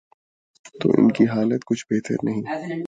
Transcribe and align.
تو 0.81 0.89
ان 0.97 1.11
کی 1.11 1.27
حالت 1.27 1.65
کچھ 1.65 1.85
بہتر 1.89 2.15
نہیں۔ 2.23 2.41